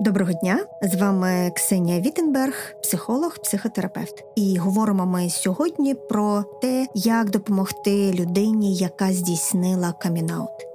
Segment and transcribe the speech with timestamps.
[0.00, 4.24] Доброго дня, з вами Ксенія Віттенберг, психолог, психотерапевт.
[4.36, 10.66] І говоримо ми сьогодні про те, як допомогти людині, яка здійснила камінаут.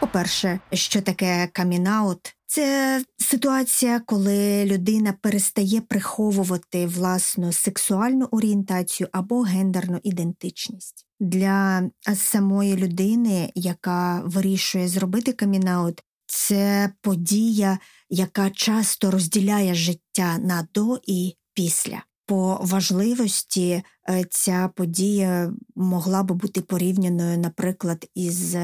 [0.00, 2.34] По-перше, що таке камінаут?
[2.46, 11.06] Це ситуація, коли людина перестає приховувати власну сексуальну орієнтацію або гендерну ідентичність.
[11.20, 11.82] Для
[12.14, 17.78] самої людини, яка вирішує зробити камінаут, це подія,
[18.08, 22.02] яка часто розділяє життя на до і після.
[22.26, 28.54] По важливості е, ця подія могла би бути порівняною, наприклад, із,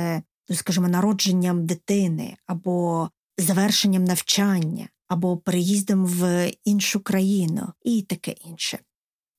[0.48, 8.78] ну, скажімо, народженням дитини або завершенням навчання, або переїздом в іншу країну, і таке інше.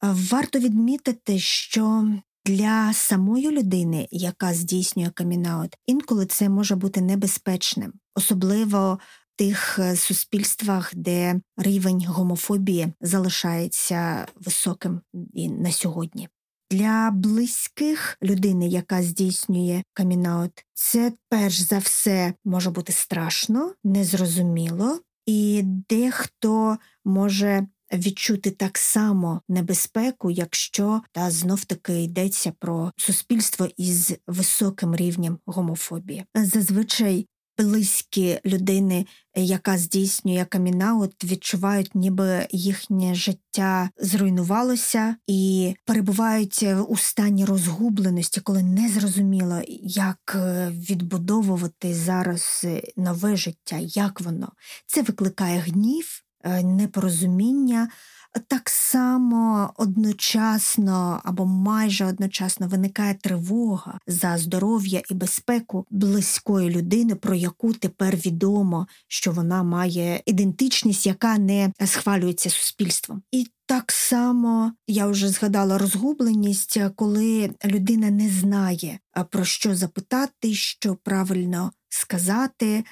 [0.02, 2.08] Варто відмітити, що
[2.48, 9.00] для самої людини, яка здійснює камінаут, інколи це може бути небезпечним, особливо
[9.34, 15.02] в тих е, суспільствах, де рівень гомофобії залишається високим
[15.34, 16.30] і на сьогодні.
[16.72, 25.62] Для близьких людини, яка здійснює камінаут, це перш за все може бути страшно, незрозуміло, і
[25.66, 34.96] дехто може відчути так само небезпеку, якщо та знов таки йдеться про суспільство із високим
[34.96, 36.26] рівнем гомофобії.
[36.36, 39.06] Зазвичай близькі людини,
[39.36, 48.90] яка здійснює камінаут, відчувають, ніби їхнє життя зруйнувалося і перебувають у стані розгубленості, коли не
[48.90, 54.52] зрозуміло, як е, відбудовувати зараз нове життя, як воно
[54.86, 56.27] це викликає гнів.
[56.48, 57.90] Е, непорозуміння.
[58.48, 67.36] Так само одночасно або майже одночасно виникає тривога за здоров'я і безпеку близької людини, про
[67.36, 73.22] яку тепер відомо, що вона має ідентичність, яка не схвалюється суспільством.
[73.32, 80.96] І так само я вже згадала розгубленість, коли людина не знає про що запитати, що
[80.96, 82.84] правильно сказати,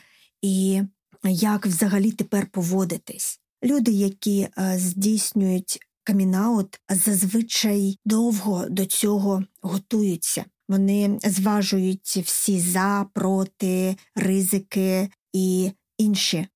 [0.42, 0.82] і
[1.24, 3.40] як взагалі тепер поводитись.
[3.64, 10.46] Люди, які е, здійснюють камінаут, зазвичай довго до цього готуються.
[10.70, 16.48] Вони зважують всі за, проти, ризики і інші.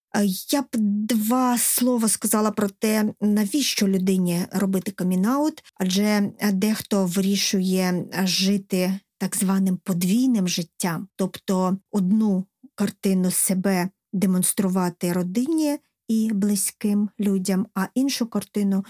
[0.51, 0.67] Я б
[1.07, 9.77] два слова сказала про те, навіщо людині робити камінаут, адже дехто вирішує жити так званим
[9.77, 12.45] подвійним життям, тобто одну
[12.75, 15.77] картину себе демонструвати родині
[16.09, 18.85] і близьким людям, а іншу картину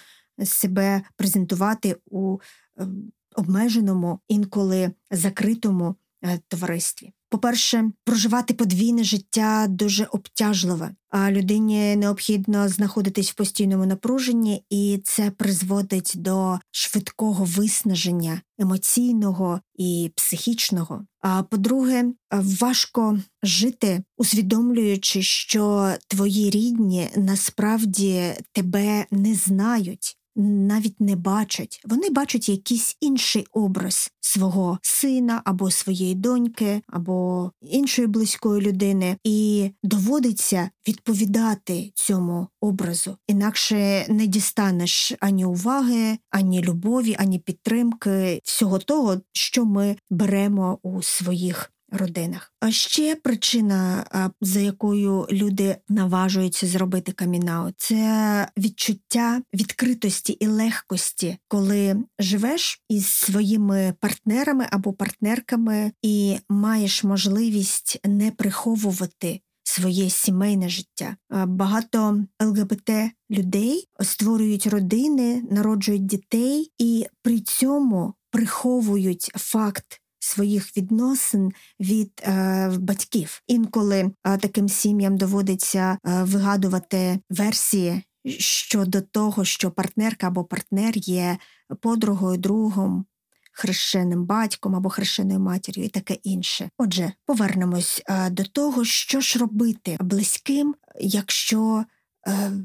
[0.46, 2.38] себе презентувати у
[2.78, 7.14] ем, обмеженому, інколи закритому е, товаристві.
[7.30, 15.32] По-перше, проживати подвійне життя дуже обтяжливе, а людині необхідно знаходитись в постійному напруженні, і це
[15.32, 21.06] призводить до швидкого виснаження емоційного і психічного.
[21.22, 31.82] А по-друге, важко жити, усвідомлюючи, що твої рідні насправді тебе не знають навіть не бачать.
[31.86, 39.70] Вони бачать якийсь інший образ свого сина або своєї доньки, або іншої близької людини, і
[39.84, 43.18] доводиться відповідати цьому образу.
[43.28, 51.02] Інакше не дістанеш ані уваги, ані любові, ані підтримки всього того, що ми беремо у
[51.02, 52.54] своїх родинах.
[52.60, 54.06] А ще причина,
[54.42, 63.94] за якою люди наважуються зробити камінаут, це відчуття відкритості і легкості, коли живеш із своїми
[64.00, 69.42] партнерами або партнерками і маєш можливість не приховувати.
[69.64, 71.16] Своє сімейне життя.
[71.48, 72.90] Багато ЛГБТ
[73.32, 83.42] людей створюють родини, народжують дітей і при цьому приховують факт своїх відносин від е, батьків.
[83.48, 88.04] Інколи е, таким сім'ям доводиться е, вигадувати версії
[88.40, 91.38] щодо того, що партнерка або партнер є
[91.82, 93.06] подругою, другом.
[93.52, 96.70] Хрещеним батьком або хрещеною матір'ю і таке інше.
[96.78, 101.86] Отже, повернемось а, до того, що ж робити близьким, якщо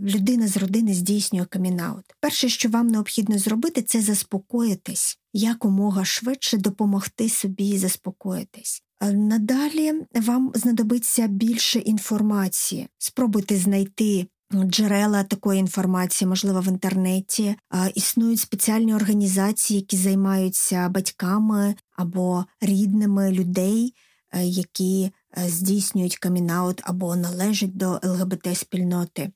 [0.03, 2.05] людина з родини здійснює камінаут.
[2.21, 8.83] Перше, що вам необхідно зробити, це заспокоїтись якомога швидше допомогти собі заспокоїтись.
[9.13, 12.89] Надалі вам знадобиться більше інформації.
[12.99, 17.57] Спробуйте знайти джерела такої інформації, можливо, в інтернеті.
[17.95, 23.95] Існують спеціальні організації, які займаються батьками або рідними людей,
[24.43, 25.11] які
[25.47, 29.33] здійснюють камінаут або належать до ЛГБТ спільноти.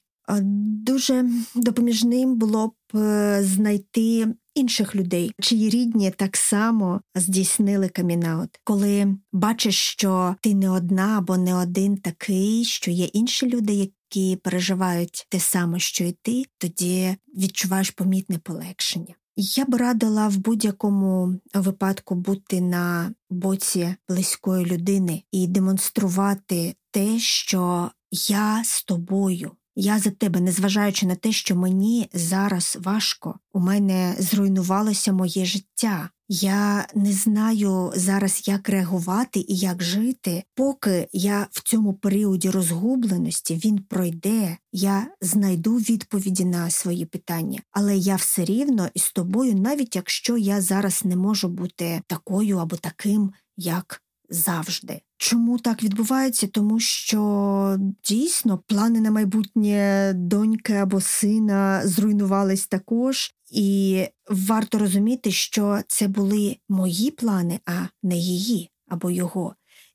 [0.87, 8.51] Дуже допоміжним було б е, знайти інших людей, чиї рідні так само здійснили камінаут.
[8.65, 14.37] Коли бачиш, що ти не одна або не один такий, що є інші люди, які
[14.37, 19.15] переживають те саме, що і ти, тоді відчуваєш помітне полегшення.
[19.37, 27.91] Я б радила в будь-якому випадку бути на боці близької людини і демонструвати те, що
[28.13, 29.53] я з тобою.
[29.81, 36.11] Я за тебе, незважаючи на те, що мені зараз важко, у мене зруйнувалося моє життя.
[36.29, 43.55] Я не знаю зараз, як реагувати і як жити, поки я в цьому періоді розгубленості
[43.65, 49.97] він пройде, я знайду відповіді на свої питання, але я все рівно із тобою, навіть
[49.97, 55.01] якщо я зараз не можу бути такою або таким, як завжди.
[55.21, 56.47] Чому так відбувається?
[56.47, 65.81] Тому що дійсно плани на майбутнє доньки або сина зруйнувались також, і варто розуміти, що
[65.89, 69.55] це були мої плани, а не її або його.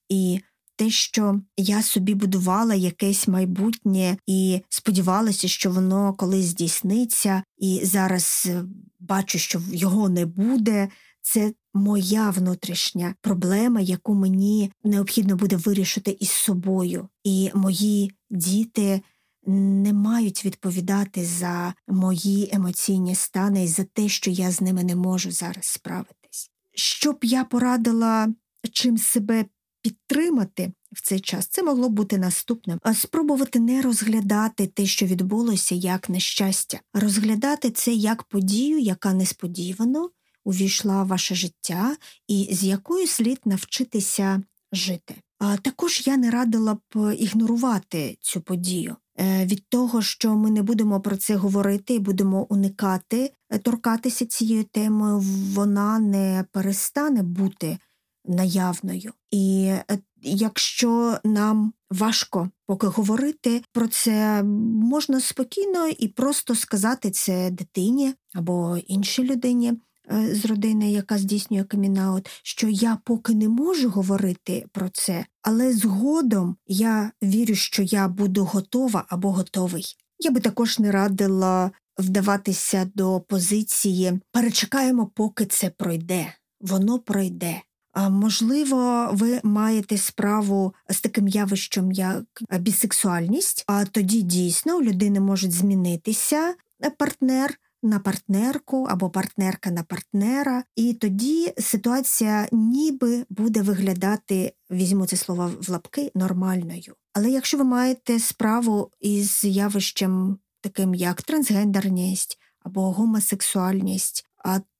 [0.09, 0.39] І
[0.75, 8.47] те, що я собі будувала якесь майбутнє і сподівалася, що воно колись здійсниться, і зараз
[8.49, 8.63] е,
[8.99, 10.89] бачу, що його не буде.
[11.21, 19.01] Це моя внутрішня проблема, яку мені необхідно буде вирішити із собою, і мої діти
[19.47, 24.95] не мають відповідати за мої емоційні стани і за те, що я з ними не
[24.95, 26.51] можу зараз справитись.
[26.75, 28.27] Щоб я порадила
[28.71, 29.45] чим себе
[29.81, 36.09] підтримати в цей час, це могло бути наступним: спробувати не розглядати те, що відбулося, як
[36.09, 40.09] нещастя, розглядати це як подію, яка несподівано
[40.45, 41.97] увійшла в ваше життя,
[42.27, 45.15] і з якою слід навчитися жити.
[45.39, 48.95] А також я не радила б ігнорувати цю подію.
[49.19, 54.25] Е, від того, що ми не будемо про це говорити і будемо уникати, е, торкатися
[54.25, 55.19] цією темою,
[55.53, 57.77] вона не перестане бути
[58.25, 59.13] наявною.
[59.31, 67.51] І е, якщо нам важко поки говорити про це, можна спокійно і просто сказати це
[67.51, 69.73] дитині або іншій людині.
[70.11, 75.73] Е, з родини, яка здійснює камінаут, що я поки не можу говорити про це, але
[75.73, 79.95] згодом я вірю, що я буду готова або готовий.
[80.19, 87.61] Я би також не радила вдаватися до позиції перечекаємо, поки це пройде, воно пройде.
[87.93, 92.23] А можливо, ви маєте справу з таким явищем, як
[92.59, 96.53] бісексуальність, а тоді дійсно у людини можуть змінитися
[96.97, 105.15] партнер на партнерку або партнерка на партнера, і тоді ситуація ніби буде виглядати, візьму це
[105.15, 106.95] слово в лапки, нормальною.
[107.13, 114.25] Але якщо ви маєте справу із явищем, таким як трансгендерність або гомосексуальність,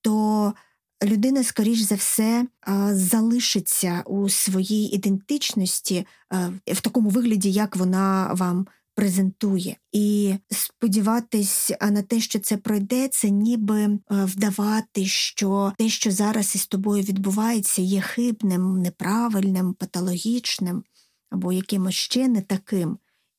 [0.02, 0.54] то
[1.04, 2.48] людина, скоріш за все,
[2.92, 6.08] залишиться у своїй ідентичності
[6.68, 9.78] в такому вигляді, як вона вам презентує.
[9.92, 16.56] І сподіватись на те, що це пройде, це ніби е, вдавати, що те, що зараз
[16.56, 20.84] із тобою відбувається, є хибним, неправильним, патологічним
[21.30, 22.98] або якимось ще не таким.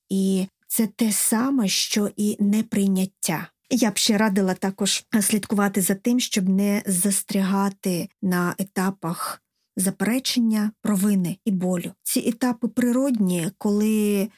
[0.09, 3.49] І це те саме, що і неприйняття.
[3.70, 9.43] Я б ще радила також слідкувати за тим, щоб не застрягати на етапах
[9.77, 11.93] заперечення, провини і болю.
[12.03, 14.29] Ці етапи природні, коли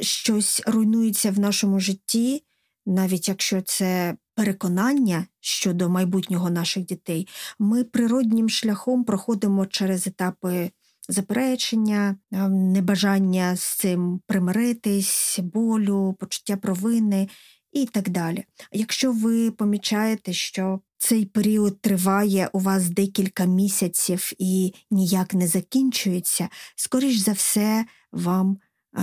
[0.00, 2.44] щось руйнується в нашому житті,
[2.86, 7.28] навіть якщо це переконання щодо майбутнього наших дітей,
[7.58, 10.70] ми природнім шляхом проходимо через етапи
[11.08, 12.16] заперечення,
[12.50, 17.28] небажання з цим примиритись, болю, почуття провини.
[17.72, 18.44] І так далі.
[18.72, 26.48] Якщо ви помічаєте, що цей період триває у вас декілька місяців і ніяк не закінчується,
[26.76, 28.58] скоріш за все, вам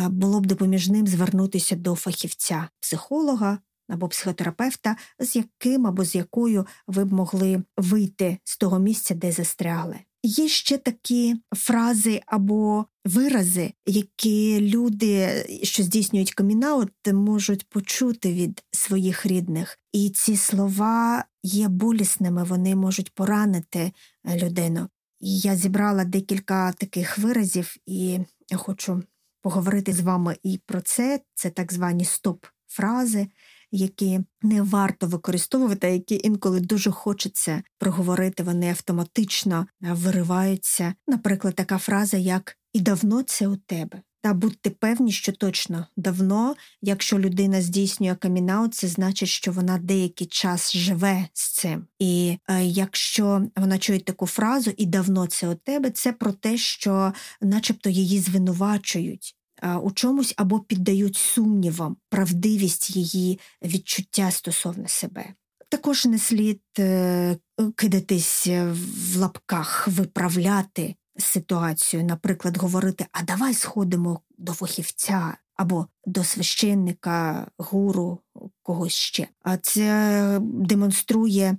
[0.10, 7.06] було б допоміжним звернутися до фахівця, психолога або психотерапевта, з яким або з якою ви
[7.06, 9.96] б могли вийти з того місця, де застрягли.
[10.24, 19.25] Є ще такі фрази або вирази, які люди, що здійснюють камінаут, можуть почути від своїх
[19.25, 19.80] рідних.
[19.94, 23.92] І ці слова є болісними, вони можуть поранити
[24.36, 24.88] людину.
[25.20, 28.20] Я зібрала декілька таких виразів, і
[28.56, 29.04] хочу
[29.46, 31.22] поговорити з вами і про це.
[31.36, 33.28] Це так звані стоп-фрази,
[33.72, 40.94] які не варто використовувати, а які інколи дуже хочеться проговорити, вони автоматично вириваються.
[41.08, 44.02] Наприклад, така фраза, як і давно це у тебе.
[44.25, 50.27] Та будьте певні, що точно давно, якщо людина здійснює камінаут, це значить, що вона деякий
[50.27, 51.88] час живе з цим.
[52.00, 56.58] І е, якщо вона чує таку фразу і давно це у тебе, це про те,
[56.58, 59.36] що, начебто, її звинувачують.
[59.63, 65.25] Е, у чомусь або піддають сумнівам правдивість її відчуття стосовно себе.
[65.70, 67.38] Також не слід е,
[67.75, 77.48] кидатись в лапках, виправляти ситуацію, наприклад, говорити: а давай сходимо до фахівця або до священника,
[77.58, 78.20] гуру,
[78.62, 79.28] когось ще.
[79.44, 81.58] А це демонструє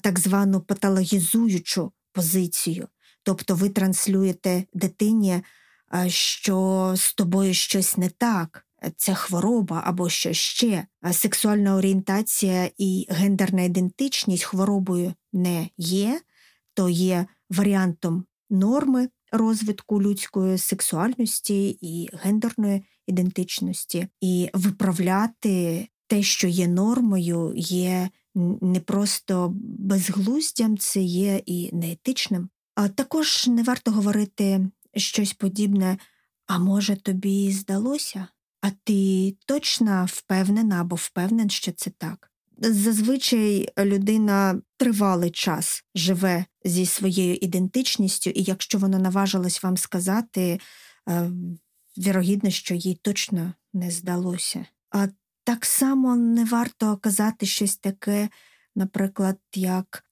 [0.00, 2.88] так звану патологізуючу позицію.
[3.22, 5.42] Тобто ви транслюєте дитині,
[6.06, 8.66] що з тобою щось не так.
[8.96, 10.86] Це хвороба або що ще.
[11.12, 16.20] Сексуальна орієнтація і гендерна ідентичність хворобою не є,
[16.74, 26.68] то є варіантом норми розвитку людської сексуальності і гендерної ідентичності, і виправляти те, що є
[26.68, 28.10] нормою, є
[28.60, 32.48] не просто безглуздям, це є і неетичним.
[32.74, 35.98] А також не варто говорити щось подібне,
[36.46, 38.28] а може, тобі здалося?
[38.60, 42.32] А ти точно впевнена або впевнен, що це так.
[42.58, 50.60] Зазвичай людина тривалий час живе зі своєю ідентичністю, і якщо вона наважилась вам сказати,
[51.08, 51.30] е,
[51.98, 54.66] вірогідно, що їй точно не здалося.
[54.90, 55.08] А
[55.44, 58.28] так само не варто казати щось таке,
[58.74, 60.06] наприклад, як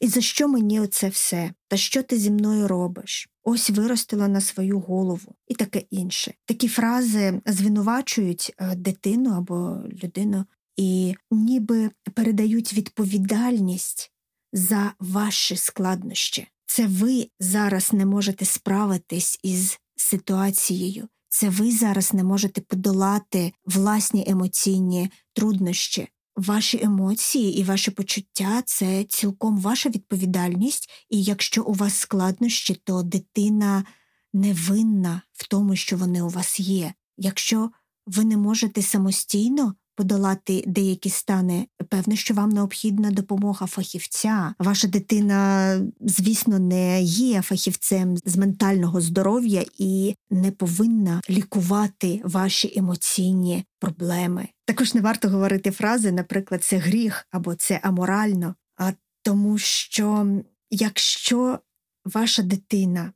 [0.00, 1.52] і за що мені оце все?
[1.68, 3.28] Та що ти зі мною робиш?
[3.42, 6.34] Ось виростила на свою голову і таке інше.
[6.44, 10.44] Такі фрази звинувачують е, дитину або людину
[10.78, 14.12] і ніби передають відповідальність
[14.52, 16.48] за ваші складнощі.
[16.66, 21.08] Це ви зараз не можете справитись із ситуацією.
[21.28, 26.08] Це ви зараз не можете подолати власні емоційні труднощі.
[26.36, 33.02] Ваші емоції і ваші почуття це цілком ваша відповідальність, і якщо у вас складнощі, то
[33.02, 33.84] дитина
[34.32, 36.94] не винна в тому, що вони у вас є.
[37.16, 37.70] Якщо
[38.06, 44.54] ви не можете самостійно подолати деякі стани, певне, що вам необхідна допомога фахівця.
[44.58, 53.64] Ваша дитина, звісно, не є фахівцем з ментального здоров'я і не повинна лікувати ваші емоційні
[53.78, 54.48] проблеми.
[54.64, 60.26] Також не варто говорити фрази, наприклад, це гріх або це аморально, а тому, що
[60.70, 61.58] якщо
[62.04, 63.12] ваша дитина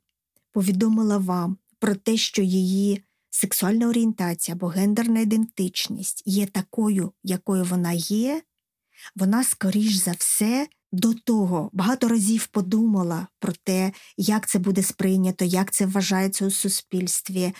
[0.51, 3.03] повідомила вам про те, що її
[3.35, 8.41] сексуальна орієнтація або гендерна ідентичність є такою, якою вона є,
[9.15, 15.45] вона, скоріш за все, до того багато разів подумала про те, як це буде сприйнято,
[15.45, 17.53] як це вважається у суспільстві,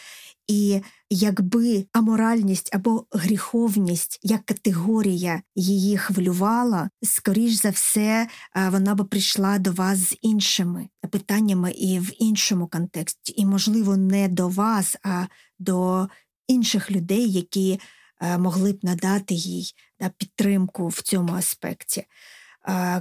[0.48, 8.28] і якби аморальність або гріховність як категорія її хвилювала, скоріш за все,
[8.70, 14.28] вона би прийшла до вас з іншими питаннями і в іншому контексті, і, можливо, не
[14.28, 15.26] до вас, а
[15.60, 16.08] до
[16.48, 17.80] інших людей, які
[18.40, 19.74] могли б надати їй
[20.18, 22.06] підтримку в цьому аспекті.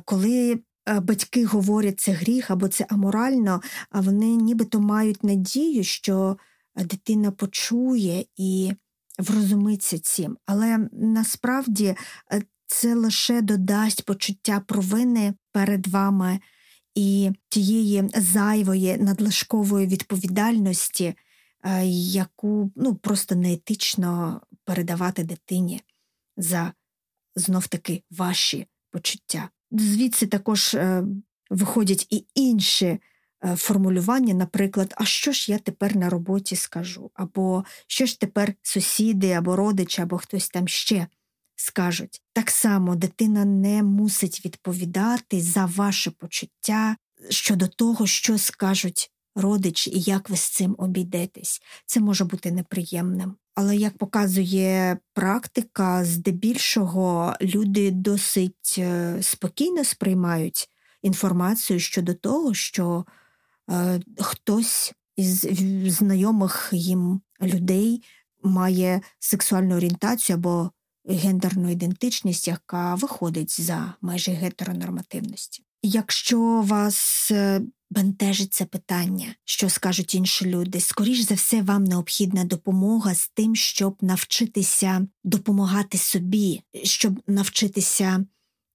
[0.04, 0.60] Коли
[1.02, 6.36] батьки говорять це гріх або це аморально, а вони нібито мають надію, що
[6.76, 8.72] дитина почує і
[9.18, 10.36] врозумиться цим.
[10.46, 11.94] Але насправді
[12.32, 16.40] е, це лише додасть почуття провини перед вами
[16.94, 21.14] і тієї зайвої надлишкової відповідальності,
[21.64, 25.80] е, яку ну, просто неетично передавати дитині
[26.36, 26.72] за
[27.36, 29.50] знов таки ваші почуття.
[29.70, 31.04] Звідси також е,
[31.50, 32.98] виходять і інші
[33.56, 39.32] формулювання, наприклад, а що ж я тепер на роботі скажу, або що ж тепер сусіди,
[39.32, 41.06] або родичі, або хтось там ще
[41.56, 42.22] скажуть.
[42.32, 46.96] Так само дитина не мусить відповідати за ваше почуття
[47.30, 51.62] щодо того, що скажуть родичі і як ви з цим обійдетесь.
[51.86, 53.34] Це може бути неприємним.
[53.54, 60.68] Але як показує практика, здебільшого люди досить е, спокійно сприймають
[61.02, 63.21] інформацію щодо того, що Е,
[64.18, 65.46] хтось із
[65.94, 68.02] знайомих їм людей
[68.42, 70.70] має сексуальну орієнтацію або
[71.08, 75.64] гендерну ідентичність, яка виходить за межі гетеронормативності.
[75.82, 82.44] якщо вас е, бентежить це питання, що скажуть інші люди, скоріш за все, вам необхідна
[82.44, 88.26] допомога з тим, щоб навчитися допомагати собі, щоб навчитися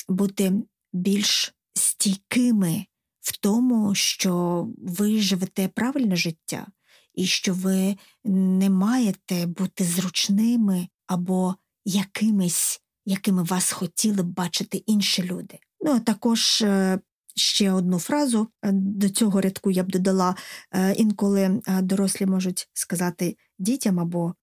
[0.09, 0.53] бути
[0.93, 2.85] більш стійкими
[3.27, 6.67] в тому, що ви живете правильне життя,
[7.13, 11.55] і що ви не маєте бути зручними або
[11.85, 15.59] якимись, якими вас хотіли б бачити інші люди.
[15.81, 16.99] Ну а також е,
[17.35, 20.35] ще одну фразу е, до цього рядку я б додала
[20.71, 24.33] е, інколи дорослі можуть сказати дітям або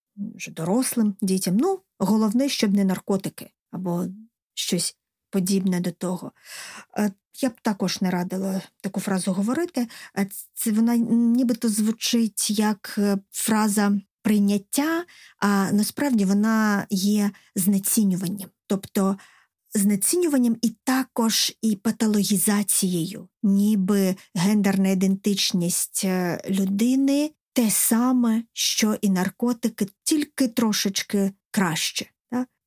[0.51, 4.07] дорослим дітям: ну, головне, щоб не наркотики, або
[4.55, 4.97] щось
[5.35, 6.33] подібне до того.
[7.41, 9.89] Я б також не радила таку фразу говорити.
[10.55, 12.99] Це вона нібито звучить як
[13.31, 15.05] фраза прийняття,
[15.39, 18.49] а насправді вона є знецінюванням.
[18.67, 19.19] Тобто
[19.75, 29.87] знецінюванням і також і патологізацією, ніби гендерна ідентичність е, людини те саме, що і наркотики,
[30.05, 32.07] тільки трошечки краще.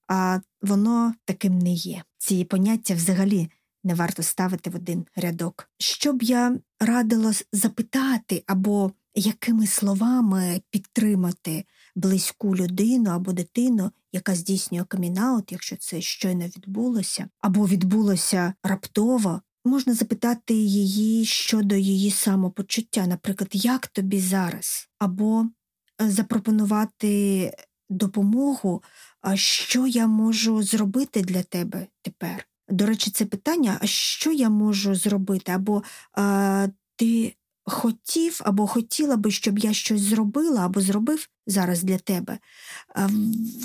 [0.08, 2.04] А воно таким не є.
[2.18, 3.50] Ці поняття взагалі
[3.84, 5.70] не варто ставити в один рядок.
[5.78, 14.84] Що б я радила запитати або якими словами підтримати близьку людину або дитину, яка здійснює
[14.84, 23.50] камінаут, якщо це щойно відбулося, або відбулося раптово, можна запитати її щодо її самопочуття, наприклад,
[23.54, 25.46] як тобі зараз, або
[26.02, 27.52] е, запропонувати
[27.90, 28.84] допомогу,
[29.22, 32.48] а що я можу зробити для тебе тепер.
[32.70, 35.52] До речі, це питання, а що я можу зробити?
[35.52, 35.84] Або
[36.14, 37.34] а, ти
[37.68, 42.38] хотів або хотіла би, щоб я щось зробила або зробив зараз для тебе.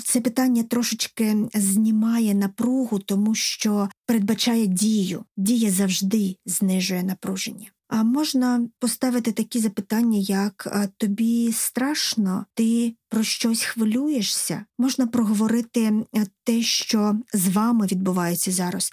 [0.03, 5.25] Це питання трошечки знімає напругу, тому що передбачає дію.
[5.37, 7.67] Дія завжди знижує напруження.
[7.95, 14.65] А можна поставити такі запитання, як тобі страшно, ти про щось хвилюєшся?
[14.77, 16.05] Можна проговорити
[16.43, 18.91] те, що з вами відбувається зараз.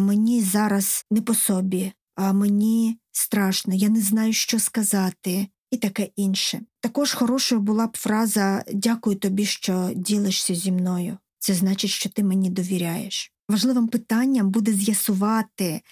[0.00, 6.08] Мені зараз не по собі, а мені страшно, я не знаю, що сказати, і таке
[6.16, 6.60] інше.
[6.80, 11.18] Також хорошою була б фраза Дякую тобі, що ділишся зі мною.
[11.38, 13.32] Це значить, що ти мені довіряєш.
[13.48, 15.82] Важливим питанням буде з'ясувати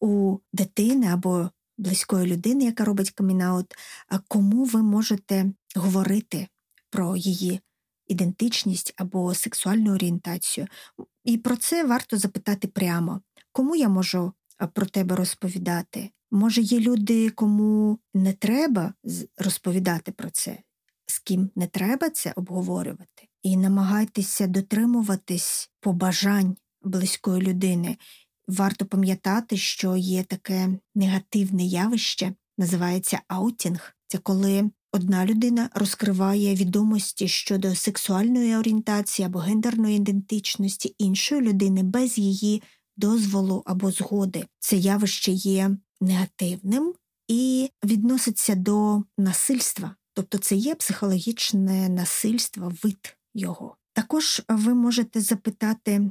[0.00, 3.74] у дитини або близької людини, яка робить камінаут,
[4.28, 6.48] кому ви можете говорити
[6.90, 7.60] про її
[8.06, 10.66] ідентичність або сексуальну орієнтацію.
[11.24, 13.20] І про це варто запитати прямо,
[13.52, 14.32] кому я можу
[14.72, 16.10] про тебе розповідати.
[16.30, 18.94] Може, є люди, кому не треба
[19.38, 20.58] розповідати про це,
[21.06, 27.96] з ким не треба це обговорювати, і намагайтеся дотримуватись побажань близької людини.
[28.52, 33.94] Варто пам'ятати, що є таке негативне явище, називається аутінг.
[34.08, 42.18] Це коли одна людина розкриває відомості щодо сексуальної орієнтації або гендерної ідентичності іншої людини без
[42.18, 42.62] її
[42.96, 44.46] дозволу або згоди.
[44.58, 46.94] Це явище є негативним
[47.28, 53.76] і відноситься до насильства, тобто це є психологічне насильство, вид його.
[53.92, 56.10] Також ви можете запитати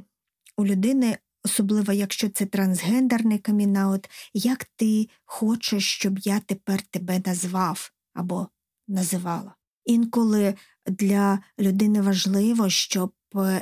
[0.56, 7.92] у людини, особливо якщо це трансгендерний камінаут, як ти хочеш, щоб я тепер тебе назвав
[8.14, 8.48] або
[8.88, 9.54] називала.
[9.84, 10.54] Інколи
[10.86, 13.12] для людини важливо, щоб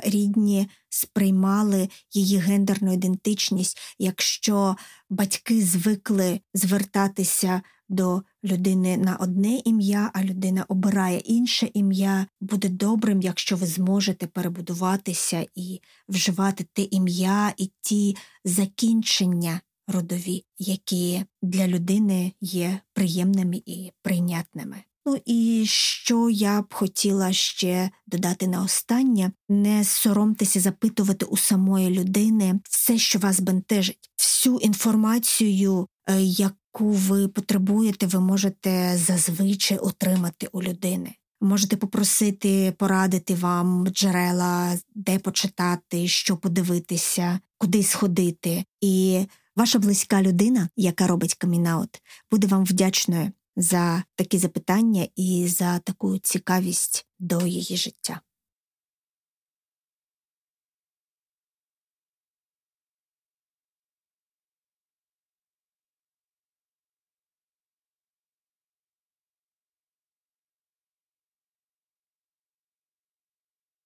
[0.03, 4.75] рідні сприймали її гендерну ідентичність, якщо
[5.09, 13.21] батьки звикли звертатися до людини на одне ім'я, а людина обирає інше ім'я, буде добрим,
[13.21, 22.33] якщо ви зможете перебудуватися і вживати те ім'я і ті закінчення родові, які для людини
[22.41, 24.83] є приємними і прийнятними.
[25.05, 31.89] Ну і що я б хотіла ще додати на останнє, не соромтеся запитувати у самої
[31.89, 40.47] людини все, що вас бентежить, всю інформацію, е, яку ви потребуєте, ви можете зазвичай отримати
[40.51, 41.15] у людини.
[41.41, 48.65] Можете попросити порадити вам джерела, де почитати, що подивитися, куди сходити.
[48.81, 55.79] І ваша близька людина, яка робить камінаут, буде вам вдячною за такі запитання і за
[55.79, 58.21] таку цікавість до її життя.